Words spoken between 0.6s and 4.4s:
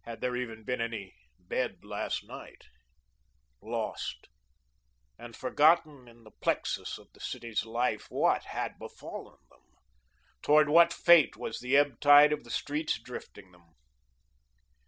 been any bed last night? Lost,